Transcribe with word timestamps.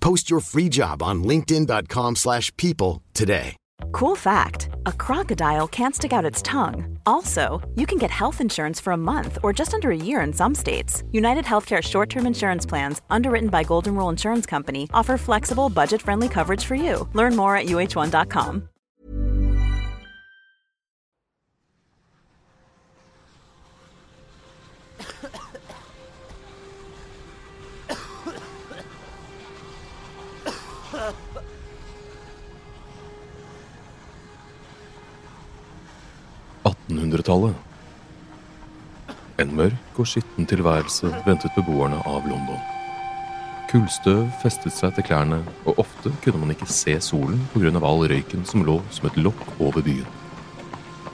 Post 0.00 0.30
your 0.30 0.40
free 0.40 0.68
job 0.68 1.02
on 1.02 1.22
linkedin.com/people 1.24 2.14
slash 2.16 2.54
people 2.56 3.02
today. 3.14 3.56
Cool 3.92 4.16
fact 4.16 4.68
a 4.86 4.92
crocodile 4.92 5.68
can't 5.68 5.94
stick 5.94 6.12
out 6.12 6.24
its 6.24 6.42
tongue. 6.42 6.98
Also, 7.06 7.60
you 7.74 7.86
can 7.86 7.98
get 7.98 8.10
health 8.10 8.40
insurance 8.40 8.80
for 8.80 8.92
a 8.92 8.96
month 8.96 9.38
or 9.42 9.52
just 9.52 9.74
under 9.74 9.90
a 9.90 9.96
year 9.96 10.20
in 10.20 10.32
some 10.32 10.54
states. 10.54 11.02
United 11.12 11.44
Healthcare 11.44 11.82
short 11.82 12.10
term 12.10 12.26
insurance 12.26 12.66
plans, 12.66 13.02
underwritten 13.10 13.50
by 13.50 13.64
Golden 13.64 13.94
Rule 13.96 14.10
Insurance 14.10 14.46
Company, 14.46 14.88
offer 14.94 15.16
flexible, 15.18 15.68
budget 15.68 16.02
friendly 16.02 16.28
coverage 16.28 16.64
for 16.64 16.74
you. 16.76 17.08
Learn 17.14 17.36
more 17.36 17.56
at 17.56 17.66
uh1.com. 17.66 18.69
En 39.40 39.54
mørk 39.56 39.96
og 39.98 40.06
skitten 40.06 40.46
tilværelse 40.46 41.08
ventet 41.24 41.54
beboerne 41.56 41.96
av 42.06 42.26
London. 42.28 42.60
Kullstøv 43.70 44.26
festet 44.42 44.74
seg 44.74 44.92
til 44.96 45.06
klærne, 45.06 45.38
og 45.64 45.78
ofte 45.80 46.10
kunne 46.24 46.42
man 46.42 46.52
ikke 46.52 46.66
se 46.68 46.96
solen 47.00 47.38
pga. 47.54 47.70
all 47.78 48.02
røyken 48.10 48.44
som 48.44 48.64
lå 48.66 48.82
som 48.90 49.06
et 49.06 49.16
lokk 49.16 49.40
over 49.60 49.80
byen. 49.80 50.06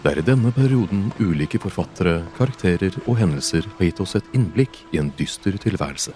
Det 0.02 0.12
er 0.12 0.18
i 0.18 0.26
denne 0.26 0.52
perioden 0.52 1.12
ulike 1.20 1.58
forfattere, 1.58 2.24
karakterer 2.38 2.96
og 3.06 3.18
hendelser 3.18 3.68
har 3.78 3.84
gitt 3.84 4.00
oss 4.00 4.16
et 4.16 4.32
innblikk 4.32 4.82
i 4.92 4.98
en 4.98 5.12
dyster 5.18 5.56
tilværelse. 5.58 6.12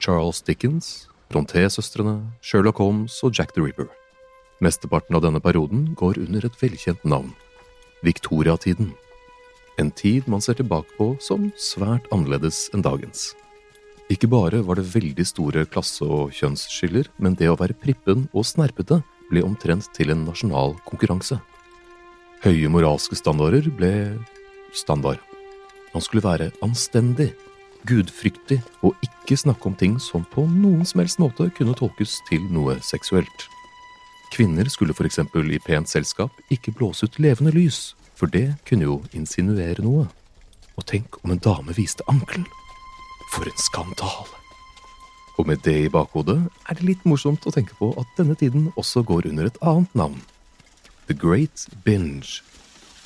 Charles 0.00 0.42
Dickens, 0.42 1.08
Bronté-søstrene, 1.30 2.32
Sherlock 2.42 2.78
Holmes 2.78 3.22
og 3.22 3.34
Jack 3.38 3.54
the 3.54 3.62
Ripper. 3.62 3.88
Mesteparten 4.60 5.16
av 5.16 5.22
denne 5.22 5.40
perioden 5.40 5.94
går 5.94 6.18
under 6.26 6.44
et 6.46 6.62
velkjent 6.62 7.04
navn 7.04 7.34
Viktoriatiden. 8.04 8.92
En 9.80 9.90
tid 9.90 10.28
man 10.28 10.42
ser 10.44 10.58
tilbake 10.58 10.92
på 10.98 11.14
som 11.24 11.48
svært 11.56 12.04
annerledes 12.12 12.68
enn 12.74 12.84
dagens. 12.84 13.32
Ikke 14.12 14.28
bare 14.28 14.60
var 14.66 14.76
det 14.76 14.90
veldig 14.92 15.24
store 15.24 15.64
klasse- 15.64 16.04
og 16.04 16.34
kjønnsskiller, 16.36 17.08
men 17.16 17.34
det 17.40 17.48
å 17.48 17.56
være 17.56 17.76
prippen 17.80 18.26
og 18.34 18.44
snerpete 18.44 19.00
ble 19.30 19.42
omtrent 19.46 19.88
til 19.96 20.12
en 20.12 20.26
nasjonal 20.28 20.76
konkurranse. 20.84 21.40
Høye 22.44 22.68
moralske 22.68 23.16
standarder 23.16 23.70
ble 23.72 23.94
standard. 24.76 25.22
Man 25.94 26.04
skulle 26.04 26.26
være 26.26 26.50
anstendig, 26.66 27.32
gudfryktig 27.88 28.60
og 28.84 28.92
ikke 29.04 29.38
snakke 29.40 29.70
om 29.70 29.76
ting 29.80 29.96
som 30.00 30.28
på 30.28 30.44
noen 30.50 30.84
som 30.84 31.00
helst 31.00 31.20
måte 31.22 31.48
kunne 31.56 31.76
tolkes 31.78 32.18
til 32.28 32.44
noe 32.52 32.76
seksuelt. 32.84 33.48
Kvinner 34.34 34.68
skulle 34.68 34.92
f.eks. 34.92 35.20
i 35.22 35.60
pent 35.62 35.88
selskap 35.88 36.32
ikke 36.52 36.74
blåse 36.74 37.06
ut 37.06 37.20
levende 37.22 37.52
lys, 37.54 37.94
for 38.14 38.30
det 38.30 38.54
kunne 38.68 38.86
jo 38.88 39.00
insinuere 39.12 39.82
noe. 39.84 40.06
Og 40.74 40.86
tenk 40.90 41.20
om 41.22 41.34
en 41.34 41.42
dame 41.42 41.74
viste 41.76 42.06
ankelen! 42.10 42.46
For 43.34 43.46
en 43.46 43.60
skandale! 43.60 44.40
Og 45.38 45.48
med 45.48 45.64
det 45.66 45.74
i 45.86 45.90
bakhodet 45.90 46.38
er 46.70 46.78
det 46.78 46.86
litt 46.86 47.06
morsomt 47.08 47.46
å 47.46 47.52
tenke 47.54 47.74
på 47.78 47.90
at 47.98 48.10
denne 48.18 48.36
tiden 48.38 48.68
også 48.78 49.02
går 49.06 49.26
under 49.32 49.48
et 49.48 49.58
annet 49.66 49.96
navn. 49.98 50.20
The 51.08 51.16
Great 51.18 51.66
Binge. 51.84 52.42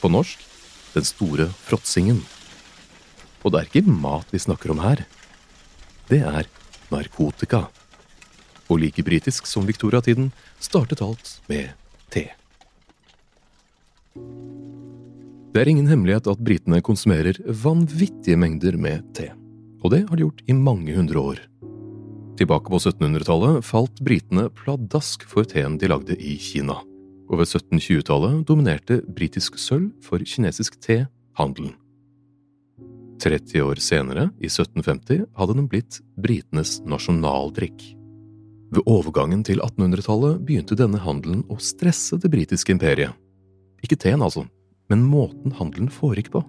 På 0.00 0.12
norsk 0.12 0.44
Den 0.94 1.04
store 1.04 1.48
fråtsingen. 1.68 2.22
Og 3.44 3.52
det 3.52 3.60
er 3.60 3.68
ikke 3.68 3.92
mat 3.92 4.30
vi 4.32 4.40
snakker 4.40 4.72
om 4.72 4.80
her. 4.82 5.04
Det 6.08 6.22
er 6.24 6.48
narkotika. 6.90 7.66
Og 8.68 8.80
like 8.82 9.04
britisk 9.04 9.46
som 9.46 9.68
Victoria-tiden 9.68 10.32
startet 10.60 11.04
alt 11.04 11.36
med 11.48 11.76
te. 12.10 12.28
Det 15.48 15.62
er 15.62 15.70
ingen 15.72 15.88
hemmelighet 15.88 16.28
at 16.28 16.40
britene 16.44 16.82
konsumerer 16.84 17.38
vanvittige 17.62 18.36
mengder 18.36 18.76
med 18.76 19.06
te. 19.16 19.30
Og 19.80 19.94
det 19.94 20.02
har 20.08 20.18
de 20.18 20.26
gjort 20.26 20.42
i 20.44 20.56
mange 20.56 20.92
hundre 20.96 21.22
år. 21.32 21.40
Tilbake 22.38 22.70
på 22.70 22.78
1700-tallet 22.78 23.64
falt 23.66 24.02
britene 24.04 24.46
pladask 24.60 25.24
for 25.26 25.48
teen 25.48 25.78
de 25.80 25.88
lagde 25.90 26.14
i 26.20 26.36
Kina. 26.38 26.76
Og 27.28 27.40
ved 27.40 27.48
1720-tallet 27.48 28.44
dominerte 28.46 29.00
britisk 29.08 29.58
sølv 29.58 29.88
for 30.04 30.22
kinesisk 30.22 30.78
te 30.84 31.00
handelen. 31.40 31.74
30 33.18 33.64
år 33.64 33.80
senere, 33.82 34.28
i 34.38 34.46
1750, 34.46 35.24
hadde 35.34 35.56
den 35.58 35.66
blitt 35.70 35.98
britenes 36.20 36.76
nasjonaldrikk. 36.86 37.80
Ved 38.70 38.84
overgangen 38.86 39.42
til 39.48 39.58
1800-tallet 39.64 40.44
begynte 40.44 40.78
denne 40.78 41.00
handelen 41.02 41.42
å 41.50 41.56
stresse 41.58 42.20
det 42.20 42.30
britiske 42.30 42.70
imperiet. 42.76 43.16
Ikke 43.82 43.98
teen, 43.98 44.22
altså, 44.22 44.44
men 44.88 45.04
måten 45.04 45.54
handelen 45.58 45.90
foregikk 45.92 46.32
på. 46.34 46.42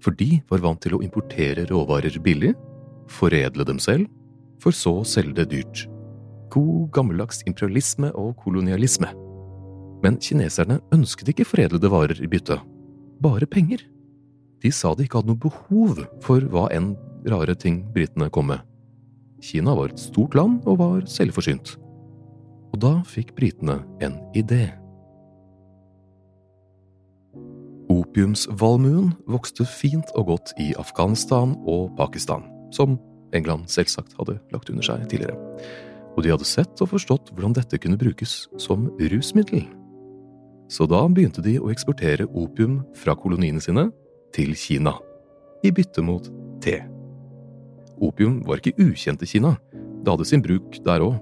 For 0.00 0.16
de 0.16 0.40
var 0.48 0.62
vant 0.64 0.80
til 0.80 0.96
å 0.96 1.02
importere 1.04 1.66
råvarer 1.68 2.16
billig, 2.24 2.54
foredle 3.10 3.66
dem 3.68 3.80
selv, 3.82 4.08
for 4.60 4.76
så 4.76 5.00
å 5.00 5.08
selge 5.08 5.40
det 5.40 5.50
dyrt. 5.52 5.84
God 6.50 6.90
gammeldags 6.96 7.44
imperialisme 7.46 8.10
og 8.18 8.34
kolonialisme. 8.42 9.12
Men 10.00 10.16
kineserne 10.22 10.80
ønsket 10.94 11.32
ikke 11.32 11.46
foredlede 11.48 11.90
varer 11.92 12.20
i 12.24 12.28
bytte, 12.30 12.56
bare 13.20 13.46
penger. 13.46 13.84
De 14.60 14.72
sa 14.72 14.94
de 14.96 15.04
ikke 15.04 15.20
hadde 15.20 15.32
noe 15.32 15.44
behov 15.44 16.00
for 16.24 16.44
hva 16.52 16.66
enn 16.72 16.94
rare 17.28 17.54
ting 17.56 17.82
britene 17.92 18.30
kom 18.32 18.48
med. 18.52 18.64
Kina 19.44 19.74
var 19.76 19.92
et 19.92 20.00
stort 20.00 20.36
land 20.36 20.64
og 20.68 20.80
var 20.80 21.04
selvforsynt. 21.08 21.76
Og 22.70 22.80
da 22.80 22.98
fikk 23.08 23.34
britene 23.36 23.80
en 24.04 24.18
idé. 24.36 24.79
Opiumsvalmuen 27.90 29.10
vokste 29.26 29.64
fint 29.66 30.12
og 30.14 30.28
godt 30.28 30.52
i 30.62 30.70
Afghanistan 30.78 31.56
og 31.66 31.88
Pakistan, 31.98 32.44
som 32.70 32.94
England 33.34 33.66
selvsagt 33.70 34.14
hadde 34.18 34.36
lagt 34.54 34.70
under 34.70 34.86
seg 34.86 35.08
tidligere. 35.10 35.34
Og 36.14 36.22
de 36.22 36.30
hadde 36.30 36.46
sett 36.46 36.82
og 36.82 36.92
forstått 36.92 37.32
hvordan 37.34 37.56
dette 37.56 37.80
kunne 37.82 37.98
brukes 37.98 38.44
som 38.62 38.86
rusmiddel. 39.00 39.66
Så 40.70 40.86
da 40.86 41.02
begynte 41.10 41.42
de 41.42 41.56
å 41.58 41.72
eksportere 41.72 42.28
opium 42.30 42.80
fra 42.94 43.16
koloniene 43.18 43.62
sine 43.62 43.88
til 44.36 44.54
Kina, 44.54 44.94
i 45.66 45.74
bytte 45.74 46.04
mot 46.06 46.30
te. 46.62 46.78
Opium 48.00 48.38
var 48.46 48.62
ikke 48.62 48.86
ukjent 48.86 49.26
i 49.26 49.32
Kina, 49.34 49.56
det 49.74 50.14
hadde 50.14 50.30
sin 50.30 50.46
bruk 50.46 50.78
der 50.86 51.02
òg, 51.02 51.18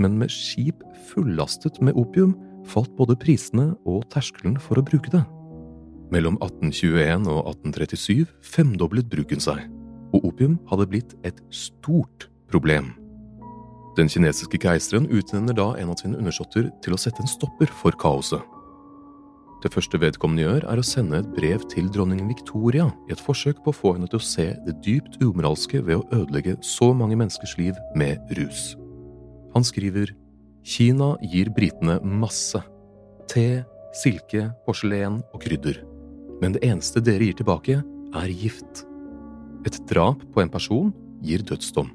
men 0.00 0.20
med 0.20 0.32
skip 0.32 0.84
fullastet 1.08 1.80
med 1.80 1.96
opium 1.96 2.36
falt 2.68 2.92
både 2.96 3.16
prisene 3.20 3.70
og 3.88 4.04
terskelen 4.12 4.60
for 4.60 4.76
å 4.76 4.84
bruke 4.84 5.12
det. 5.16 5.24
Mellom 6.10 6.38
1821 6.42 7.28
og 7.30 7.44
1837 7.54 8.30
femdoblet 8.42 9.10
bruken 9.10 9.42
seg, 9.42 9.66
og 10.14 10.24
opium 10.32 10.58
hadde 10.70 10.88
blitt 10.90 11.14
et 11.26 11.38
stort 11.54 12.26
problem. 12.50 12.92
Den 13.98 14.10
kinesiske 14.10 14.58
keiseren 14.62 15.08
utnevner 15.10 15.54
da 15.54 15.72
en 15.78 15.90
av 15.92 15.98
sine 16.00 16.18
undersåtter 16.18 16.70
til 16.82 16.94
å 16.94 16.98
sette 16.98 17.22
en 17.22 17.30
stopper 17.30 17.70
for 17.82 17.94
kaoset. 17.98 18.42
Det 19.60 19.68
første 19.74 19.98
vedkommende 20.00 20.46
gjør, 20.46 20.64
er 20.72 20.80
å 20.80 20.86
sende 20.86 21.18
et 21.20 21.32
brev 21.36 21.60
til 21.68 21.90
dronning 21.92 22.22
Victoria 22.30 22.86
i 23.08 23.12
et 23.12 23.20
forsøk 23.20 23.60
på 23.64 23.74
å 23.74 23.76
få 23.76 23.92
henne 23.96 24.08
til 24.08 24.16
å 24.16 24.24
se 24.24 24.46
det 24.64 24.78
dypt 24.86 25.18
umoralske 25.20 25.82
ved 25.84 26.00
å 26.00 26.22
ødelegge 26.22 26.56
så 26.64 26.94
mange 26.96 27.18
menneskers 27.20 27.58
liv 27.60 27.76
med 27.98 28.24
rus. 28.38 28.70
Han 29.52 29.66
skriver 29.66 30.14
Kina 30.64 31.12
gir 31.20 31.52
britene 31.52 31.98
masse. 32.04 32.62
Te, 33.28 33.64
silke, 33.96 34.48
porselen 34.64 35.20
og 35.34 35.44
krydder. 35.44 35.89
Men 36.40 36.56
det 36.56 36.64
eneste 36.64 37.02
dere 37.04 37.28
gir 37.28 37.36
tilbake, 37.36 37.80
er 38.16 38.32
gift. 38.32 38.84
Et 39.68 39.76
drap 39.90 40.22
på 40.32 40.42
en 40.42 40.50
person 40.52 40.92
gir 41.22 41.44
dødsdom. 41.46 41.90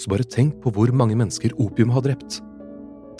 Så 0.00 0.10
bare 0.10 0.26
tenk 0.26 0.56
på 0.62 0.72
hvor 0.74 0.90
mange 0.96 1.16
mennesker 1.18 1.52
opium 1.60 1.92
har 1.92 2.04
drept. 2.06 2.40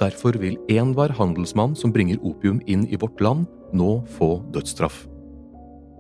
Derfor 0.00 0.38
vil 0.40 0.56
enhver 0.72 1.12
handelsmann 1.14 1.76
som 1.76 1.92
bringer 1.92 2.20
opium 2.24 2.62
inn 2.66 2.86
i 2.88 2.98
vårt 2.98 3.20
land, 3.20 3.44
nå 3.72 4.00
få 4.16 4.38
dødsstraff. 4.54 5.04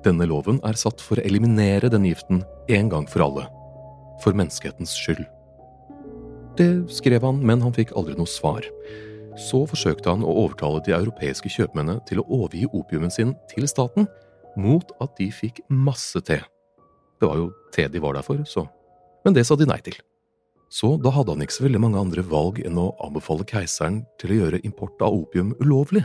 Denne 0.02 0.26
loven 0.26 0.58
er 0.66 0.78
satt 0.80 1.04
for 1.04 1.20
å 1.20 1.26
eliminere 1.26 1.92
denne 1.92 2.10
giften 2.10 2.42
en 2.72 2.90
gang 2.90 3.06
for 3.06 3.28
alle. 3.28 3.46
For 4.24 4.34
menneskehetens 4.34 4.96
skyld. 4.98 5.22
Det 6.58 6.90
skrev 6.92 7.22
han, 7.24 7.38
men 7.44 7.62
han 7.64 7.74
fikk 7.76 7.94
aldri 7.96 8.16
noe 8.18 8.28
svar. 8.28 8.66
Så 9.38 9.62
forsøkte 9.68 10.10
han 10.10 10.24
å 10.26 10.34
overtale 10.42 10.82
de 10.84 10.96
europeiske 10.96 11.52
kjøpmennene 11.52 12.02
til 12.08 12.20
å 12.20 12.26
overgi 12.28 12.66
opiumen 12.72 13.12
sin 13.12 13.36
til 13.52 13.68
staten, 13.70 14.08
mot 14.56 14.94
at 15.02 15.16
de 15.18 15.28
fikk 15.32 15.62
masse 15.68 16.20
te. 16.26 16.40
Det 17.20 17.28
var 17.28 17.38
jo 17.38 17.50
te 17.74 17.86
de 17.88 18.00
var 18.02 18.16
der 18.16 18.26
for, 18.26 18.40
så. 18.48 18.66
Men 19.24 19.36
det 19.36 19.46
sa 19.46 19.56
de 19.56 19.68
nei 19.68 19.78
til. 19.84 19.96
Så 20.72 20.94
da 21.04 21.12
hadde 21.12 21.34
han 21.34 21.44
ikke 21.44 21.58
så 21.58 21.66
veldig 21.66 21.82
mange 21.84 22.00
andre 22.00 22.24
valg 22.24 22.62
enn 22.64 22.80
å 22.80 22.94
anbefale 23.04 23.44
keiseren 23.48 24.02
til 24.20 24.32
å 24.32 24.38
gjøre 24.40 24.62
import 24.64 25.02
av 25.04 25.14
opium 25.14 25.52
ulovlig. 25.60 26.04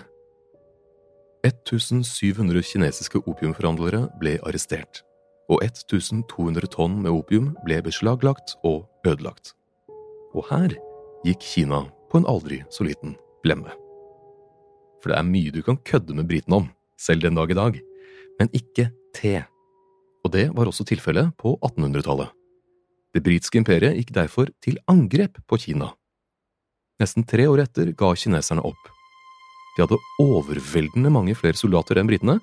1700 1.47 2.65
kinesiske 2.67 3.21
opiumforhandlere 3.23 4.03
ble 4.19 4.35
arrestert, 4.43 5.03
og 5.47 5.63
1200 5.63 6.67
tonn 6.73 6.97
med 7.03 7.13
opium 7.13 7.53
ble 7.63 7.79
beslaglagt 7.85 8.57
og 8.67 8.83
ødelagt. 9.07 9.53
Og 10.35 10.43
her 10.51 10.75
gikk 11.25 11.45
Kina 11.53 11.85
på 12.11 12.19
en 12.19 12.27
aldri 12.27 12.59
så 12.73 12.85
liten 12.87 13.15
blemme. 13.45 13.71
For 14.99 15.13
det 15.13 15.21
er 15.21 15.29
mye 15.29 15.53
du 15.53 15.61
kan 15.63 15.79
kødde 15.87 16.17
med 16.17 16.27
britene 16.27 16.63
om, 16.63 16.67
selv 16.99 17.23
den 17.23 17.37
dag 17.37 17.51
i 17.53 17.57
dag, 17.57 17.79
men 18.39 18.51
ikke 18.55 18.89
te. 19.15 19.39
Og 20.25 20.33
det 20.33 20.49
var 20.55 20.69
også 20.69 20.85
tilfellet 20.87 21.33
på 21.39 21.55
1800-tallet. 21.61 22.33
Det 23.15 23.23
britiske 23.23 23.57
imperiet 23.61 23.97
gikk 23.97 24.11
derfor 24.13 24.51
til 24.61 24.77
angrep 24.91 25.39
på 25.47 25.57
Kina. 25.61 25.93
Nesten 27.01 27.25
tre 27.29 27.47
år 27.49 27.63
etter 27.63 27.93
ga 27.97 28.11
kineserne 28.17 28.63
opp. 28.65 28.91
De 29.75 29.85
hadde 29.85 29.99
overveldende 30.21 31.11
mange 31.13 31.35
flere 31.37 31.57
soldater 31.57 31.99
enn 32.01 32.09
britene, 32.09 32.39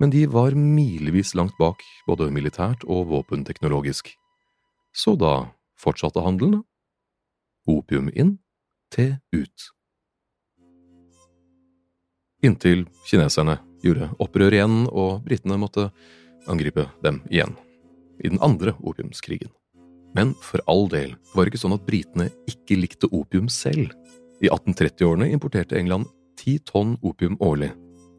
men 0.00 0.12
de 0.12 0.26
var 0.28 0.56
milevis 0.56 1.32
langt 1.34 1.56
bak 1.60 1.80
både 2.08 2.28
militært 2.32 2.84
og 2.84 3.08
våpenteknologisk. 3.12 4.12
Så 4.92 5.16
da 5.16 5.48
fortsatte 5.80 6.24
handelen, 6.24 6.62
Opium 7.66 8.12
inn, 8.14 8.36
te 8.94 9.16
ut. 9.34 9.64
Inntil 12.46 12.84
kineserne 13.08 13.56
gjorde 13.88 14.10
opprør 14.22 14.56
igjen 14.56 14.82
og 14.90 15.22
britene 15.26 15.58
måtte 15.60 15.90
angripe 16.50 16.86
dem 17.04 17.22
igjen, 17.30 17.54
i 18.22 18.30
den 18.30 18.40
andre 18.44 18.74
opiumskrigen. 18.82 19.50
Men 20.16 20.32
for 20.40 20.62
all 20.70 20.86
del 20.88 21.14
var 21.34 21.44
det 21.44 21.52
ikke 21.52 21.62
sånn 21.64 21.76
at 21.76 21.86
britene 21.86 22.30
ikke 22.48 22.78
likte 22.78 23.10
opium 23.12 23.50
selv. 23.52 23.92
I 24.40 24.48
1830-årene 24.48 25.28
importerte 25.32 25.76
England 25.78 26.08
ti 26.40 26.58
tonn 26.64 26.94
opium 27.04 27.36
årlig. 27.44 27.72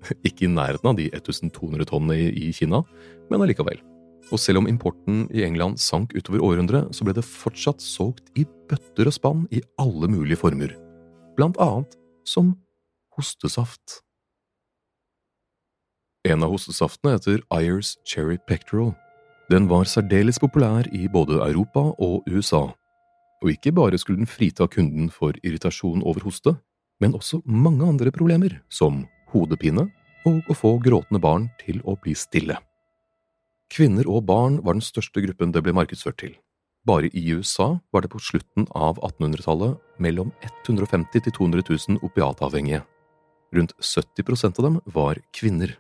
Ikke 0.27 0.45
i 0.45 0.49
nærheten 0.51 0.89
av 0.89 0.97
de 0.97 1.07
1200 1.09 1.87
tonnene 1.89 2.29
i 2.29 2.51
Kina, 2.53 2.83
men 3.31 3.43
allikevel. 3.43 3.79
Og 4.27 4.41
selv 4.41 4.61
om 4.61 4.67
importen 4.69 5.25
i 5.33 5.43
England 5.45 5.79
sank 5.81 6.13
utover 6.17 6.43
århundret, 6.43 6.91
så 6.95 7.05
ble 7.05 7.15
det 7.17 7.25
fortsatt 7.25 7.83
solgt 7.83 8.29
i 8.37 8.45
bøtter 8.69 9.09
og 9.09 9.15
spann 9.15 9.45
i 9.55 9.61
alle 9.81 10.09
mulige 10.11 10.39
former, 10.41 10.73
blant 11.37 11.59
annet 11.63 11.95
som 12.27 12.51
hostesaft. 13.17 14.01
En 16.27 16.44
av 16.44 16.51
hostesaftene 16.51 17.13
heter 17.15 17.44
Ayers 17.56 17.94
Cherry 18.03 18.35
Pectoral. 18.50 18.91
Den 19.47 19.69
var 19.71 19.88
særdeles 19.88 20.41
populær 20.44 20.89
i 20.91 21.06
både 21.07 21.38
Europa 21.39 21.85
og 22.03 22.25
USA, 22.27 22.65
og 23.39 23.51
ikke 23.53 23.71
bare 23.71 24.00
skulle 24.01 24.19
den 24.19 24.27
frita 24.27 24.68
kunden 24.68 25.07
for 25.13 25.38
irritasjon 25.39 26.03
over 26.03 26.25
hoste, 26.27 26.57
men 27.00 27.15
også 27.15 27.39
mange 27.45 27.88
andre 27.88 28.12
problemer, 28.12 28.57
som 28.68 29.06
hodepine 29.31 29.88
og 30.27 30.51
å 30.51 30.57
få 30.57 30.74
gråtende 30.83 31.24
barn 31.24 31.47
til 31.63 31.79
å 31.88 31.95
bli 31.95 32.18
stille. 32.18 32.59
Kvinner 33.71 34.07
og 34.12 34.25
barn 34.27 34.59
var 34.65 34.75
den 34.75 34.83
største 34.83 35.23
gruppen 35.23 35.56
det 35.56 35.63
ble 35.63 35.77
markedsført 35.80 36.19
til. 36.25 36.35
Bare 36.88 37.07
i 37.07 37.23
USA 37.31 37.77
var 37.95 38.03
det 38.03 38.12
på 38.12 38.19
slutten 38.19 38.68
av 38.75 39.00
1800-tallet 39.00 39.80
mellom 40.03 40.35
150 40.44 41.23
til 41.23 41.39
200 41.39 41.68
000 41.71 42.03
opiatavhengige. 42.03 42.83
Rundt 43.56 43.75
70% 43.80 44.59
av 44.59 44.65
dem 44.68 44.80
var 44.91 45.23
kvinner. 45.31 45.77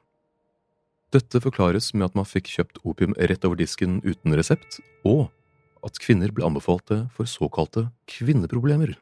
Dette 1.15 1.39
forklares 1.39 1.93
med 1.95 2.09
at 2.09 2.15
man 2.19 2.27
fikk 2.27 2.49
kjøpt 2.51 2.81
opium 2.83 3.13
rett 3.15 3.45
over 3.47 3.59
disken 3.59 4.01
uten 4.03 4.35
resept, 4.35 4.81
og 5.07 5.29
at 5.85 5.99
kvinner 6.03 6.33
ble 6.35 6.43
anbefalt 6.43 6.83
det 6.91 7.05
for 7.15 7.29
såkalte 7.29 7.87
kvinneproblemer. 8.11 8.97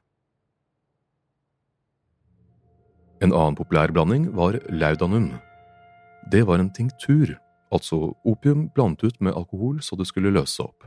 En 3.24 3.32
annen 3.34 3.58
populær 3.58 3.94
blanding 3.96 4.28
var 4.38 4.60
laudanum. 4.70 5.32
Det 6.30 6.44
var 6.46 6.62
en 6.62 6.70
tinktur 6.74 7.38
altså 7.74 8.14
opium 8.26 8.70
blandet 8.76 9.04
ut 9.04 9.22
med 9.22 9.34
alkohol 9.34 9.82
så 9.82 9.98
det 9.98 10.08
skulle 10.10 10.34
løse 10.36 10.62
opp. 10.64 10.86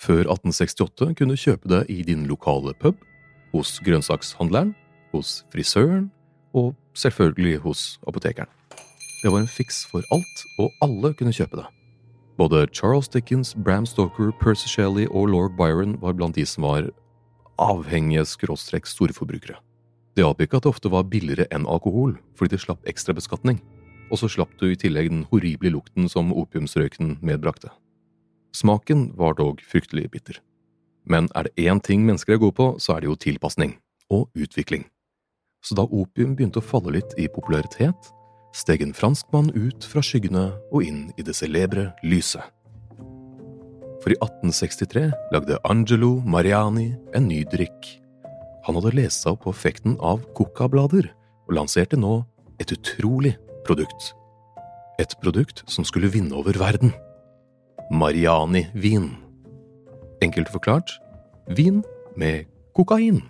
Før 0.00 0.24
1868 0.28 1.14
kunne 1.16 1.36
du 1.36 1.40
kjøpe 1.40 1.68
det 1.68 1.82
i 1.92 2.02
din 2.06 2.26
lokale 2.28 2.74
pub, 2.80 2.96
hos 3.52 3.78
grønnsakshandleren, 3.84 4.74
hos 5.12 5.40
frisøren 5.52 6.08
og 6.56 6.74
selvfølgelig 6.94 7.60
hos 7.64 7.98
apotekeren. 8.08 8.59
Det 9.20 9.32
var 9.32 9.42
en 9.42 9.50
fiks 9.50 9.82
for 9.86 10.04
alt, 10.14 10.44
og 10.58 10.70
alle 10.80 11.12
kunne 11.14 11.34
kjøpe 11.34 11.60
det. 11.60 11.66
Både 12.40 12.66
Charles 12.72 13.08
Dickens, 13.08 13.54
Bram 13.54 13.86
Stoker, 13.86 14.30
Percy 14.40 14.68
Shelley 14.68 15.06
og 15.10 15.28
lord 15.28 15.56
Byron 15.58 15.98
var 16.00 16.16
blant 16.16 16.38
de 16.38 16.46
som 16.48 16.64
var 16.64 16.88
avhengige 17.60 18.24
skråstrekk 18.24 18.88
storforbrukere. 18.88 19.58
Det 20.16 20.24
hjalp 20.24 20.40
ikke 20.40 20.56
at 20.56 20.64
det 20.64 20.72
ofte 20.72 20.90
var 20.92 21.10
billigere 21.10 21.46
enn 21.52 21.68
alkohol, 21.68 22.16
fordi 22.34 22.56
de 22.56 22.64
slapp 22.64 22.88
ekstra 22.88 23.12
beskatning 23.14 23.60
og 24.10 24.18
så 24.18 24.28
slapp 24.30 24.52
du 24.58 24.68
i 24.70 24.78
tillegg 24.78 25.10
den 25.10 25.24
horrible 25.30 25.72
lukten 25.72 26.08
som 26.10 26.34
opiumsrøyken 26.34 27.18
medbrakte. 27.22 27.70
Smaken 28.54 29.10
var 29.18 29.36
dog 29.38 29.62
fryktelig 29.62 30.10
bitter. 30.10 30.40
Men 31.06 31.30
er 31.34 31.46
det 31.46 31.68
én 31.70 31.80
ting 31.80 32.02
mennesker 32.04 32.34
er 32.34 32.42
gode 32.42 32.58
på, 32.58 32.74
så 32.82 32.96
er 32.96 33.00
det 33.00 33.10
jo 33.10 33.18
tilpasning 33.18 33.76
og 34.10 34.28
utvikling. 34.34 34.88
Så 35.62 35.76
da 35.78 35.86
opium 35.86 36.34
begynte 36.36 36.60
å 36.60 36.66
falle 36.66 36.96
litt 36.98 37.14
i 37.18 37.28
popularitet, 37.30 38.10
steg 38.56 38.82
en 38.82 38.94
franskmann 38.96 39.50
ut 39.54 39.86
fra 39.86 40.02
skyggene 40.04 40.50
og 40.70 40.84
inn 40.86 41.08
i 41.18 41.24
det 41.26 41.36
celebre 41.38 41.90
lyset. 42.02 42.42
For 44.00 44.14
i 44.14 44.18
1863 44.18 45.10
lagde 45.34 45.58
Angelo 45.68 46.16
Mariani 46.24 46.94
en 47.14 47.28
ny 47.28 47.42
drikk. 47.52 47.88
Han 48.64 48.78
hadde 48.78 48.94
lest 48.96 49.24
seg 49.24 49.34
opp 49.34 49.44
på 49.44 49.52
effekten 49.54 49.98
av 50.00 50.22
coca-blader, 50.36 51.10
og 51.48 51.56
lanserte 51.56 51.98
nå 52.00 52.22
et 52.62 52.72
utrolig 52.72 53.34
produkt. 53.66 54.12
Et 55.00 55.12
produkt 55.22 55.64
som 55.68 55.84
skulle 55.84 56.10
vinne 56.12 56.36
over 56.36 56.56
verden. 56.60 56.92
Mariani-vin. 57.90 59.10
Enkelt 60.22 60.52
forklart 60.52 60.92
vin 61.56 61.82
med 62.16 62.46
kokain. 62.76 63.24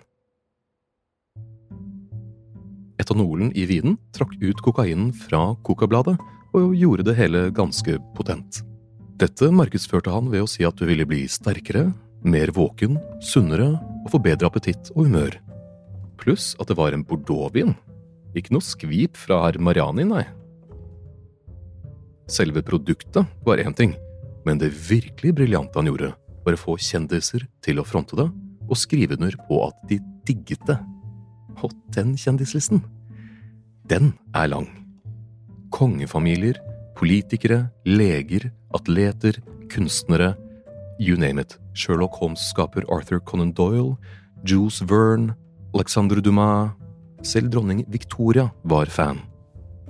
Etanolen 3.01 3.49
i 3.57 3.65
vinen 3.69 3.97
trakk 4.15 4.35
ut 4.41 4.61
kokainen 4.61 5.09
fra 5.25 5.51
kokabladet 5.65 6.17
og 6.53 6.75
gjorde 6.77 7.07
det 7.07 7.17
hele 7.17 7.47
ganske 7.55 7.97
potent. 8.15 8.61
Dette 9.21 9.51
markedsførte 9.53 10.13
han 10.13 10.29
ved 10.31 10.45
å 10.45 10.49
si 10.49 10.65
at 10.67 10.77
du 10.77 10.87
ville 10.89 11.07
bli 11.07 11.23
sterkere, 11.29 11.89
mer 12.21 12.51
våken, 12.53 12.99
sunnere 13.23 13.73
og 14.03 14.11
få 14.13 14.21
bedre 14.21 14.49
appetitt 14.49 14.91
og 14.95 15.07
humør. 15.07 15.37
Pluss 16.21 16.53
at 16.61 16.69
det 16.69 16.77
var 16.77 16.93
en 16.93 17.05
bordeauxvin 17.07 17.73
ikke 18.37 18.53
noe 18.55 18.63
skvip 18.63 19.19
fra 19.19 19.41
herr 19.45 19.59
Mariani, 19.59 20.05
nei. 20.07 20.23
Selve 22.31 22.63
produktet 22.63 23.27
var 23.43 23.59
én 23.59 23.75
ting, 23.75 23.95
men 24.47 24.61
det 24.61 24.71
virkelig 24.71 25.33
briljante 25.35 25.79
han 25.79 25.89
gjorde, 25.91 26.13
var 26.45 26.55
å 26.55 26.61
få 26.61 26.77
kjendiser 26.79 27.43
til 27.63 27.81
å 27.81 27.87
fronte 27.87 28.17
det 28.17 28.29
og 28.71 28.79
skrive 28.79 29.17
under 29.17 29.35
på 29.49 29.59
at 29.65 29.83
de 29.89 29.99
digget 30.27 30.63
det. 30.69 30.77
Og 31.59 31.73
den 31.95 32.15
kjendislisten, 32.17 32.83
den 33.89 34.13
er 34.33 34.47
lang. 34.47 34.69
Kongefamilier, 35.71 36.59
politikere, 36.95 37.69
leger, 37.85 38.51
atleter, 38.73 39.39
kunstnere, 39.71 40.35
you 40.99 41.17
name 41.17 41.41
it. 41.41 41.57
Sherlock 41.73 42.15
Holmes-skaper 42.19 42.85
Arthur 42.89 43.19
Conan 43.19 43.51
Doyle, 43.51 43.97
Jules 44.43 44.81
Verne, 44.81 45.35
Alexandre 45.73 46.21
Dumas, 46.21 46.71
selv 47.23 47.51
dronning 47.51 47.85
Victoria 47.87 48.49
var 48.63 48.85
fan. 48.85 49.21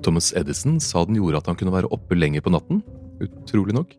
Thomas 0.03 0.33
Edison 0.33 0.79
sa 0.79 1.05
den 1.05 1.15
gjorde 1.19 1.37
at 1.37 1.47
han 1.47 1.55
kunne 1.55 1.73
være 1.73 1.91
oppe 1.93 2.17
lenger 2.17 2.41
på 2.41 2.53
natten. 2.53 2.81
Utrolig 3.21 3.75
nok. 3.77 3.95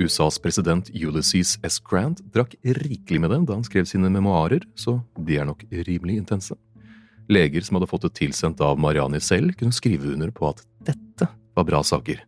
USAs 0.00 0.38
president 0.40 0.88
Ulysses 0.96 1.58
S. 1.62 1.78
Grant 1.84 2.22
drakk 2.32 2.54
rikelig 2.64 3.20
med 3.20 3.30
det 3.30 3.42
da 3.48 3.58
han 3.58 3.66
skrev 3.66 3.84
sine 3.88 4.10
memoarer, 4.10 4.64
så 4.74 5.00
de 5.18 5.36
er 5.36 5.48
nok 5.48 5.64
rimelig 5.70 6.22
intense. 6.22 6.56
Leger 7.32 7.64
som 7.64 7.78
hadde 7.78 7.90
fått 7.90 8.04
det 8.06 8.14
tilsendt 8.20 8.60
av 8.64 8.80
Mariani 8.80 9.20
selv, 9.22 9.54
kunne 9.58 9.74
skrive 9.74 10.12
under 10.12 10.30
på 10.34 10.48
at 10.50 10.62
dette 10.86 11.28
var 11.56 11.64
bra 11.68 11.82
saker. 11.84 12.18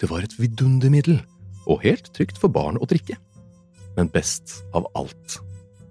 Det 0.00 0.10
var 0.10 0.20
et 0.24 0.38
vidundermiddel, 0.38 1.20
og 1.66 1.82
helt 1.84 2.06
trygt 2.16 2.38
for 2.42 2.48
barn 2.52 2.78
å 2.78 2.88
drikke. 2.90 3.16
Men 3.96 4.10
best 4.12 4.64
av 4.74 4.86
alt, 4.98 5.38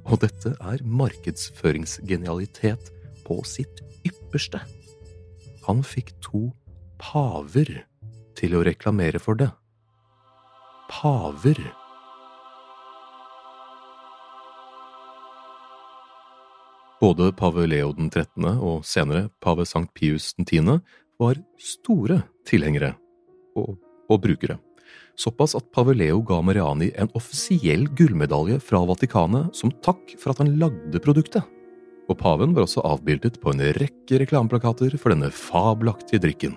og 0.07 0.19
dette 0.23 0.49
er 0.57 0.83
markedsføringsgenialitet 0.83 2.91
på 3.27 3.35
sitt 3.47 3.81
ypperste, 4.07 4.59
han 5.67 5.83
fikk 5.85 6.09
to 6.25 6.49
paver 7.01 7.69
til 8.37 8.55
å 8.57 8.63
reklamere 8.65 9.19
for 9.21 9.35
det. 9.37 9.51
Paver. 10.91 11.80
Både 17.01 17.31
pave 17.33 17.63
Leo 17.65 17.95
den 17.97 18.11
13. 18.11 18.45
og 18.61 18.83
senere 18.85 19.31
pave 19.41 19.65
Sankt 19.65 19.95
Pius 19.97 20.35
den 20.37 20.45
10. 20.45 20.75
var 21.17 21.39
store 21.57 22.19
tilhengere 22.45 22.91
og, 23.57 23.79
og 24.05 24.19
brukere. 24.21 24.59
Såpass 25.17 25.55
at 25.57 25.65
pave 25.73 25.95
Leo 25.97 26.19
ga 26.21 26.37
Mariani 26.45 26.91
en 27.01 27.09
offisiell 27.17 27.87
gullmedalje 27.97 28.59
fra 28.61 28.83
Vatikanet 28.85 29.49
som 29.57 29.73
takk 29.81 30.13
for 30.21 30.35
at 30.35 30.43
han 30.43 30.53
lagde 30.61 31.01
produktet. 31.01 31.41
Og 32.05 32.19
paven 32.21 32.53
var 32.53 32.67
også 32.67 32.85
avbildet 32.85 33.39
på 33.41 33.49
en 33.49 33.65
rekke 33.79 34.21
reklameplakater 34.21 34.93
for 35.01 35.15
denne 35.15 35.31
fabelaktige 35.33 36.21
drikken. 36.21 36.53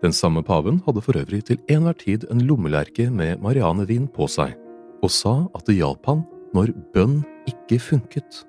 Den 0.00 0.16
samme 0.16 0.40
paven 0.44 0.80
hadde 0.88 1.04
for 1.04 1.20
øvrig 1.20 1.42
til 1.50 1.60
enhver 1.68 1.96
tid 2.00 2.24
en 2.32 2.40
lommelerke 2.48 3.10
med 3.12 3.44
marianevin 3.44 4.08
på 4.08 4.28
seg, 4.32 4.56
og 5.04 5.12
sa 5.12 5.36
at 5.52 5.68
det 5.68 5.76
hjalp 5.82 6.08
han 6.08 6.24
når 6.56 6.72
bønn 6.96 7.20
ikke 7.52 7.82
funket. 7.92 8.44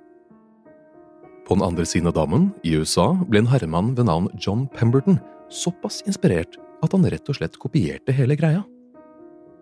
På 1.45 1.53
den 1.53 1.63
andre 1.63 1.85
siden 1.85 2.09
av 2.09 2.15
dammen, 2.17 2.49
i 2.65 2.73
USA, 2.73 3.11
ble 3.29 3.43
en 3.43 3.49
herremann 3.51 3.93
ved 3.97 4.07
navn 4.09 4.31
John 4.41 4.65
Pemberton 4.73 5.19
såpass 5.53 6.01
inspirert 6.09 6.57
at 6.83 6.93
han 6.95 7.05
rett 7.05 7.29
og 7.29 7.37
slett 7.37 7.59
kopierte 7.61 8.15
hele 8.15 8.37
greia. 8.39 8.63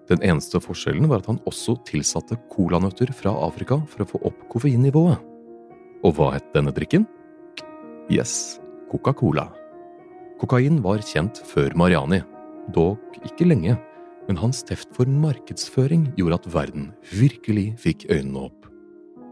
Den 0.07 0.23
eneste 0.23 0.59
forskjellen 0.63 1.07
var 1.11 1.21
at 1.21 1.29
han 1.31 1.41
også 1.47 1.77
tilsatte 1.87 2.37
colanøtter 2.51 3.11
fra 3.15 3.35
Afrika 3.45 3.79
for 3.91 4.03
å 4.03 4.07
få 4.07 4.23
opp 4.31 4.41
koffeinnivået. 4.51 5.19
Og 6.03 6.15
hva 6.17 6.33
het 6.35 6.49
denne 6.55 6.73
drikken? 6.75 7.05
Yes, 8.11 8.59
Coca-Cola. 8.91 9.47
Kokain 10.39 10.81
var 10.83 11.03
kjent 11.07 11.39
før 11.47 11.75
Mariani, 11.79 12.19
dog 12.75 12.99
ikke 13.23 13.47
lenge, 13.47 13.77
men 14.27 14.39
hans 14.39 14.63
teft 14.67 14.91
for 14.95 15.07
markedsføring 15.07 16.09
gjorde 16.19 16.41
at 16.41 16.51
verden 16.51 16.91
virkelig 17.11 17.71
fikk 17.79 18.07
øynene 18.11 18.47
opp. 18.49 18.62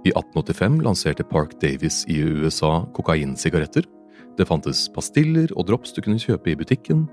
I 0.01 0.09
1885 0.09 0.79
lanserte 0.81 1.23
Park 1.23 1.59
Davis 1.61 2.05
i 2.09 2.15
USA 2.17 2.87
kokainsigaretter. 2.97 3.85
Det 4.33 4.47
fantes 4.49 4.87
pastiller 4.95 5.51
og 5.53 5.67
drops 5.69 5.93
du 5.93 5.99
kunne 6.01 6.21
kjøpe 6.21 6.49
i 6.49 6.55
butikken, 6.57 7.03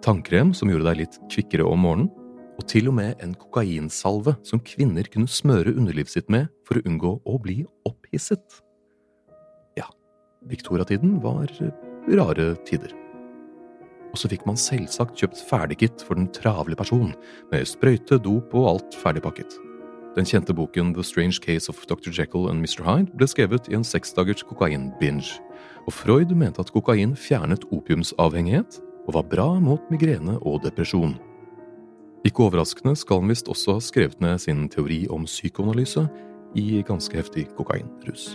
tannkrem 0.00 0.54
som 0.56 0.72
gjorde 0.72 0.88
deg 0.88 1.02
litt 1.02 1.18
kvikkere 1.28 1.66
om 1.68 1.84
morgenen, 1.84 2.08
og 2.58 2.64
til 2.72 2.88
og 2.88 2.96
med 2.96 3.20
en 3.22 3.36
kokainsalve 3.36 4.32
som 4.48 4.64
kvinner 4.64 5.06
kunne 5.12 5.28
smøre 5.28 5.76
underlivet 5.76 6.14
sitt 6.14 6.32
med 6.32 6.48
for 6.64 6.80
å 6.80 6.86
unngå 6.88 7.12
å 7.28 7.36
bli 7.44 7.60
opphisset. 7.86 8.62
Ja, 9.76 9.86
Victoria-tiden 10.48 11.18
var 11.20 11.52
rare 12.08 12.50
tider. 12.64 12.96
Og 14.08 14.16
så 14.16 14.32
fikk 14.32 14.48
man 14.48 14.56
selvsagt 14.56 15.20
kjøpt 15.20 15.44
ferdigkit 15.52 16.00
for 16.00 16.16
den 16.16 16.32
travle 16.32 16.80
person, 16.80 17.12
med 17.52 17.68
sprøyte, 17.68 18.16
dop 18.24 18.56
og 18.56 18.72
alt 18.72 19.02
ferdigpakket. 19.04 19.67
Den 20.16 20.26
kjente 20.26 20.54
boken 20.56 20.94
The 20.94 21.04
Strange 21.04 21.38
Case 21.44 21.68
of 21.70 21.84
Dr. 21.86 22.10
Jekyll 22.10 22.48
and 22.50 22.64
Mr. 22.64 22.82
Hyde 22.86 23.12
ble 23.14 23.28
skrevet 23.28 23.68
i 23.68 23.76
en 23.78 23.84
seksdagers 23.86 24.42
kokain-binge, 24.48 25.38
og 25.86 25.94
Freud 25.94 26.34
mente 26.34 26.60
at 26.62 26.72
kokain 26.74 27.14
fjernet 27.16 27.66
opiumsavhengighet 27.72 28.80
og 29.06 29.14
var 29.14 29.28
bra 29.30 29.48
mot 29.60 29.84
migrene 29.92 30.38
og 30.42 30.62
depresjon. 30.64 31.16
Ikke 32.26 32.48
overraskende 32.48 32.96
skal 32.98 33.22
han 33.22 33.30
visst 33.30 33.48
også 33.48 33.78
ha 33.78 33.84
skrevet 33.84 34.20
ned 34.20 34.40
sin 34.42 34.66
teori 34.68 35.04
om 35.12 35.24
psykoanalyse 35.28 36.04
i 36.58 36.82
ganske 36.86 37.16
heftig 37.16 37.46
kokainrus. 37.56 38.32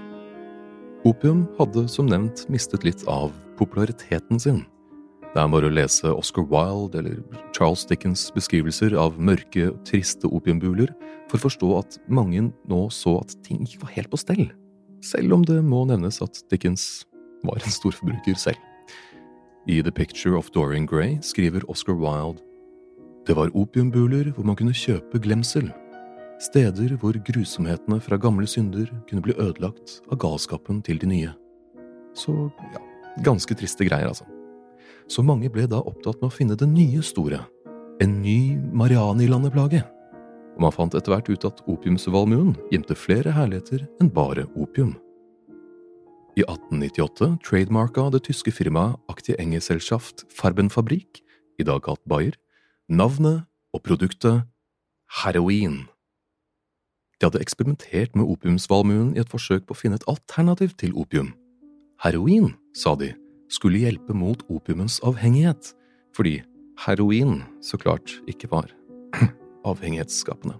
Opium 1.03 1.44
hadde 1.58 1.88
som 1.92 2.08
nevnt 2.08 2.46
mistet 2.53 2.86
litt 2.88 3.03
av 3.12 3.34
populariteten 3.60 4.39
sin. 4.39 4.63
Det 5.34 5.42
er 5.42 5.50
bare 5.50 5.66
å 5.66 5.74
lese 5.74 6.12
Oscar 6.13 6.46
Wilde 6.46 7.00
eller 7.00 7.22
Charles 7.58 7.88
Dickens 7.90 8.28
beskrivelser 8.36 8.94
av 9.02 9.16
mørke, 9.18 9.72
triste 9.88 10.30
opiumbuler 10.30 10.92
for 11.32 11.40
å 11.40 11.46
forstå 11.48 11.70
at 11.80 11.98
mange 12.06 12.52
nå 12.70 12.82
så 12.94 13.16
at 13.24 13.34
ting 13.46 13.63
ikke 13.66 13.82
var 13.82 13.96
helt 13.96 14.12
på 14.12 14.20
stell, 14.22 14.44
selv 15.02 15.34
om 15.34 15.46
det 15.50 15.58
må 15.66 15.88
nevnes 15.90 16.22
at 16.22 16.38
Dickens 16.54 17.08
var 17.42 17.58
en 17.58 17.74
storforbruker 17.74 18.38
selv. 18.38 18.62
I 19.66 19.80
The 19.82 19.92
Picture 19.96 20.38
of 20.38 20.52
Dorian 20.54 20.86
Gray 20.86 21.18
skriver 21.25 21.66
Oscar 21.72 21.98
Wilde 21.98 22.44
det 23.24 23.38
var 23.40 23.54
opiumbuler 23.56 24.34
hvor 24.36 24.44
man 24.44 24.58
kunne 24.60 24.75
kjøpe 24.75 25.22
glemsel, 25.24 25.70
steder 26.44 26.92
hvor 27.00 27.16
grusomhetene 27.24 28.02
fra 28.04 28.20
gamle 28.20 28.46
synder 28.52 28.92
kunne 29.08 29.24
bli 29.24 29.38
ødelagt 29.40 30.02
av 30.12 30.20
galskapen 30.20 30.84
til 30.84 31.00
de 31.00 31.08
nye. 31.08 31.34
Så 32.20 32.36
ja, 32.75 32.84
ganske 33.24 33.56
triste 33.56 33.88
greier, 33.88 34.12
altså 34.12 34.28
så 35.07 35.24
mange 35.25 35.50
ble 35.51 35.65
da 35.69 35.81
opptatt 35.83 36.22
med 36.22 36.29
å 36.29 36.33
finne 36.33 36.57
det 36.60 36.67
nye 36.69 37.01
store, 37.05 37.41
en 38.03 38.19
ny 38.24 38.55
Mariani-landeplage. 38.75 39.83
Og 40.53 40.62
man 40.62 40.74
fant 40.75 40.93
etter 40.95 41.13
hvert 41.13 41.31
ut 41.31 41.48
at 41.50 41.63
opiumsvalmuen 41.69 42.53
gjemte 42.72 42.98
flere 42.98 43.33
herligheter 43.33 43.88
enn 44.01 44.12
bare 44.13 44.45
opium. 44.53 44.93
I 46.38 46.41
1898 46.48 47.38
trademarka 47.45 48.07
det 48.13 48.24
tyske 48.25 48.53
firmaet 48.53 48.98
Aktie 49.12 49.38
Engeselschaft 49.41 50.25
Farbenfabrik, 50.33 51.22
i 51.62 51.65
dag 51.65 51.83
kalt 51.86 52.01
Bayer, 52.10 52.33
navnet 52.89 53.45
og 53.74 53.83
produktet 53.86 54.41
heroin. 55.22 55.83
De 57.22 57.29
hadde 57.29 57.41
eksperimentert 57.41 58.17
med 58.17 58.27
opiumsvalmuen 58.27 59.13
i 59.13 59.22
et 59.22 59.29
forsøk 59.29 59.67
på 59.67 59.77
å 59.77 59.79
finne 59.79 60.00
et 60.00 60.07
alternativ 60.10 60.74
til 60.81 60.95
opium. 60.98 61.31
Heroin, 62.03 62.50
sa 62.75 62.95
de, 63.00 63.13
skulle 63.53 63.83
hjelpe 63.83 64.15
mot 64.17 64.41
opiumens 64.50 65.00
avhengighet, 65.05 65.74
fordi 66.15 66.39
heroin 66.86 67.41
så 67.62 67.77
klart 67.77 68.15
ikke 68.29 68.50
var 68.51 68.72
avhengighetsskapende. 69.69 70.57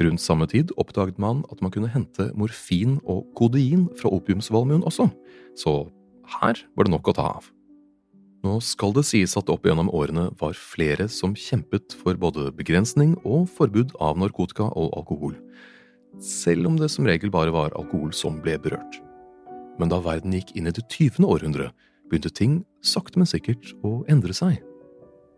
Rundt 0.00 0.22
samme 0.24 0.46
tid 0.48 0.72
oppdaget 0.80 1.18
man 1.20 1.42
at 1.52 1.60
man 1.62 1.72
kunne 1.72 1.90
hente 1.92 2.30
morfin 2.38 2.96
og 3.04 3.26
kodein 3.36 3.88
fra 4.00 4.10
opiumsvalmuen 4.12 4.86
også, 4.88 5.10
så 5.56 5.82
her 6.40 6.62
var 6.76 6.88
det 6.88 6.94
nok 6.94 7.12
å 7.12 7.16
ta 7.16 7.26
av. 7.36 7.50
Nå 8.42 8.56
skal 8.64 8.94
det 8.96 9.04
sies 9.06 9.36
at 9.38 9.50
opp 9.52 9.68
gjennom 9.68 9.92
årene 9.94 10.30
var 10.40 10.56
flere 10.58 11.06
som 11.12 11.36
kjempet 11.38 11.94
for 12.00 12.18
både 12.18 12.48
begrensning 12.56 13.14
og 13.22 13.46
forbud 13.54 13.92
av 14.02 14.18
narkotika 14.18 14.66
og 14.72 14.96
alkohol, 14.98 15.36
selv 16.18 16.72
om 16.72 16.80
det 16.80 16.90
som 16.90 17.06
regel 17.06 17.30
bare 17.30 17.54
var 17.54 17.76
alkohol 17.78 18.10
som 18.16 18.40
ble 18.42 18.56
berørt. 18.64 18.98
Men 19.78 19.92
da 19.92 20.00
verden 20.02 20.34
gikk 20.34 20.56
inn 20.56 20.66
i 20.66 20.74
det 20.74 20.88
tyvende 20.90 21.30
århundret, 21.30 21.70
begynte 22.12 22.32
ting 22.36 22.60
sakte, 22.84 23.16
men 23.18 23.28
sikkert 23.28 23.72
å 23.86 24.02
endre 24.12 24.36
seg. 24.36 24.60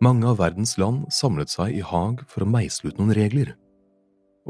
Mange 0.02 0.26
av 0.26 0.40
verdens 0.40 0.74
land 0.80 1.06
samlet 1.14 1.52
seg 1.52 1.76
i 1.78 1.84
Haag 1.86 2.24
for 2.28 2.42
å 2.42 2.50
meisle 2.50 2.90
ut 2.90 2.98
noen 2.98 3.14
regler. 3.14 3.52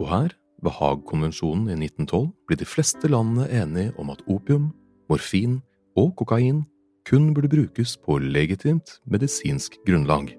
Og 0.00 0.08
her, 0.08 0.32
ved 0.64 0.72
Haag-konvensjonen 0.78 1.68
i 1.68 1.76
1912, 1.76 2.30
ble 2.48 2.56
de 2.58 2.68
fleste 2.68 3.10
landene 3.12 3.46
enige 3.52 3.92
om 4.00 4.10
at 4.14 4.24
opium, 4.30 4.70
morfin 5.12 5.60
og 6.00 6.14
kokain 6.18 6.64
kun 7.04 7.34
burde 7.36 7.50
brukes 7.52 7.98
på 8.00 8.16
legitimt 8.22 8.96
medisinsk 9.04 9.76
grunnlag. 9.84 10.32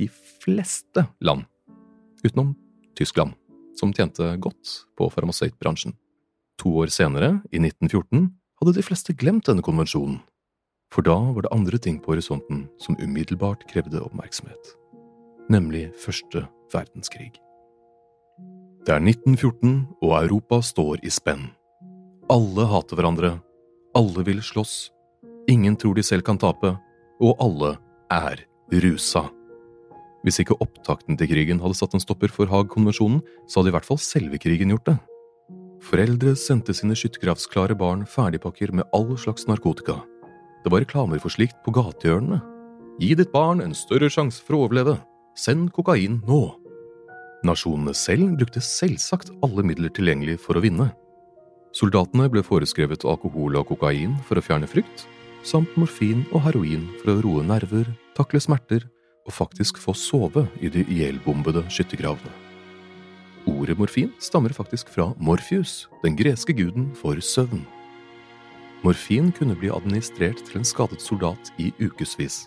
De 0.00 0.08
fleste 0.42 1.06
land, 1.22 1.46
utenom 2.24 2.56
Tyskland, 2.98 3.36
som 3.78 3.94
tjente 3.94 4.26
godt 4.42 4.74
på 4.98 5.06
farmasøytbransjen. 5.14 5.94
To 6.60 6.74
år 6.82 6.90
senere, 6.92 7.38
i 7.54 7.62
1914, 7.62 8.26
hadde 8.60 8.76
de 8.76 8.84
fleste 8.84 9.14
glemt 9.16 9.46
denne 9.46 9.64
konvensjonen 9.64 10.18
for 10.90 11.06
da 11.06 11.16
var 11.16 11.46
det 11.46 11.52
andre 11.54 11.78
ting 11.78 12.00
på 12.02 12.14
horisonten 12.14 12.64
som 12.82 12.98
umiddelbart 12.98 13.66
krevde 13.70 14.02
oppmerksomhet, 14.02 14.74
nemlig 15.50 15.88
første 16.02 16.46
verdenskrig. 16.74 17.32
Det 18.86 18.94
er 18.96 19.02
1914, 19.04 19.86
og 20.02 20.14
Europa 20.22 20.60
står 20.64 21.02
i 21.04 21.10
spenn. 21.12 21.50
Alle 22.32 22.64
hater 22.70 22.96
hverandre, 22.96 23.34
alle 23.94 24.24
vil 24.26 24.40
slåss, 24.42 24.90
ingen 25.50 25.76
tror 25.76 25.98
de 25.98 26.04
selv 26.06 26.24
kan 26.26 26.40
tape, 26.40 26.72
og 27.20 27.36
alle 27.44 27.74
er 28.10 28.46
rusa. 28.82 29.26
Hvis 30.24 30.40
ikke 30.42 30.58
opptakten 30.60 31.16
til 31.16 31.30
krigen 31.30 31.60
hadde 31.62 31.76
satt 31.78 31.94
en 31.96 32.02
stopper 32.02 32.32
for 32.32 32.50
Haag-konvensjonen, 32.50 33.22
så 33.48 33.60
hadde 33.60 33.72
i 33.72 33.76
hvert 33.76 33.88
fall 33.88 34.00
selve 34.00 34.40
krigen 34.40 34.72
gjort 34.74 34.88
det. 34.90 34.96
Foreldre 35.80 36.34
sendte 36.36 36.74
sine 36.76 36.96
skyttergravsklare 36.96 37.76
barn 37.78 38.04
ferdigpakker 38.08 38.72
med 38.76 38.88
all 38.96 39.14
slags 39.20 39.46
narkotika. 39.48 39.96
Det 40.64 40.72
var 40.72 40.82
reklamer 40.84 41.20
for 41.22 41.32
slikt 41.32 41.60
på 41.64 41.72
gatehjørnene. 41.74 42.40
Gi 43.00 43.14
ditt 43.16 43.32
barn 43.32 43.62
en 43.64 43.76
større 43.76 44.10
sjanse 44.12 44.42
for 44.44 44.56
å 44.56 44.64
overleve. 44.66 44.98
Send 45.38 45.70
kokain 45.72 46.18
nå. 46.28 46.40
Nasjonene 47.46 47.94
selv 47.96 48.34
brukte 48.36 48.60
selvsagt 48.60 49.32
alle 49.46 49.64
midler 49.64 49.92
tilgjengelig 49.96 50.36
for 50.42 50.58
å 50.58 50.64
vinne. 50.64 50.90
Soldatene 51.76 52.26
ble 52.28 52.42
foreskrevet 52.44 53.06
alkohol 53.08 53.56
og 53.56 53.70
kokain 53.70 54.18
for 54.28 54.36
å 54.36 54.44
fjerne 54.44 54.68
frykt, 54.68 55.06
samt 55.46 55.72
morfin 55.80 56.26
og 56.34 56.44
heroin 56.44 56.84
for 57.00 57.14
å 57.14 57.20
roe 57.24 57.46
nerver, 57.46 57.88
takle 58.18 58.42
smerter 58.42 58.84
og 59.24 59.32
faktisk 59.32 59.78
få 59.80 59.94
sove 59.96 60.44
i 60.60 60.68
de 60.72 60.84
ihjelbombede 60.84 61.64
skyttergravene. 61.72 62.32
Ordet 63.48 63.78
morfin 63.78 64.10
stammer 64.20 64.52
faktisk 64.52 64.90
fra 64.92 65.14
Morpheus, 65.16 65.86
den 66.04 66.18
greske 66.18 66.52
guden 66.52 66.90
for 66.98 67.16
søvn. 67.24 67.62
Morfin 68.80 69.28
kunne 69.36 69.56
bli 69.60 69.68
administrert 69.68 70.40
til 70.46 70.60
en 70.60 70.64
skadet 70.64 71.02
soldat 71.04 71.50
i 71.60 71.68
ukevis, 71.82 72.46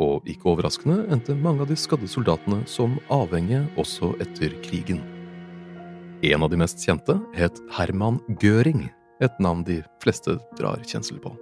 og 0.00 0.26
ikke 0.28 0.50
overraskende 0.52 1.06
endte 1.12 1.36
mange 1.36 1.64
av 1.64 1.70
de 1.70 1.76
skadde 1.78 2.08
soldatene 2.08 2.60
som 2.68 2.98
avhengige 3.12 3.62
også 3.80 4.12
etter 4.20 4.52
krigen. 4.64 5.00
En 6.20 6.44
av 6.44 6.52
de 6.52 6.60
mest 6.60 6.84
kjente 6.84 7.16
het 7.32 7.62
Herman 7.72 8.20
Göring, 8.42 8.90
et 9.24 9.40
navn 9.40 9.64
de 9.64 9.80
fleste 10.04 10.36
drar 10.60 10.84
kjensel 10.84 11.20
på. 11.20 11.32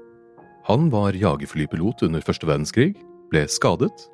Han 0.70 0.86
var 0.94 1.18
jagerflypilot 1.18 2.06
under 2.06 2.22
første 2.22 2.46
verdenskrig, 2.46 2.92
ble 3.32 3.46
skadet, 3.50 4.06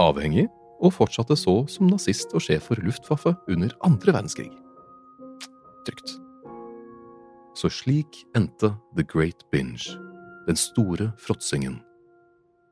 avhengig 0.00 0.48
og 0.80 0.94
fortsatte 0.96 1.36
så 1.36 1.62
som 1.68 1.90
nazist 1.92 2.32
og 2.32 2.44
sjef 2.48 2.70
for 2.70 2.80
Luftwaffe 2.84 3.36
under 3.52 3.76
andre 3.84 4.16
verdenskrig. 4.16 4.52
Trygt. 5.84 6.16
Så 7.56 7.70
slik 7.72 8.18
endte 8.36 8.68
The 8.98 9.04
Great 9.08 9.46
Binge, 9.50 9.96
den 10.46 10.56
store 10.56 11.12
fråtsingen. 11.16 11.78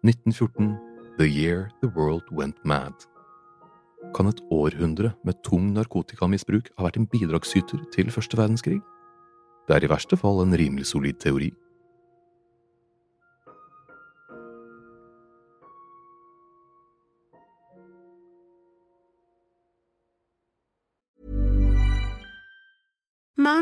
1914, 0.04 0.76
the 1.16 1.24
year 1.24 1.70
the 1.80 1.88
world 1.96 2.28
went 2.30 2.56
mad. 2.64 2.92
Kan 4.14 4.28
et 4.28 4.42
århundre 4.52 5.14
med 5.24 5.40
tung 5.40 5.70
narkotikamisbruk 5.72 6.68
ha 6.76 6.84
vært 6.84 6.98
en 7.00 7.08
bidragsyter 7.08 7.80
til 7.96 8.12
første 8.12 8.36
verdenskrig? 8.36 8.82
Det 9.64 9.78
er 9.78 9.86
i 9.86 9.92
verste 9.94 10.20
fall 10.20 10.42
en 10.42 10.52
rimelig 10.52 10.90
solid 10.92 11.16
teori. 11.16 11.48